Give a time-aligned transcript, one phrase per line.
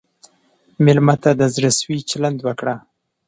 [0.83, 2.75] مېلمه ته د زړه سوي چلند وکړه.